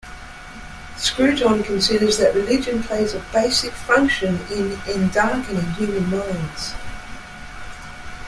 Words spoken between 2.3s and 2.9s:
religion